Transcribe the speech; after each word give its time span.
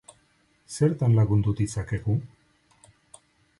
Zertan 0.77 1.13
lagundu 1.19 1.55
ditzakegu? 1.61 2.17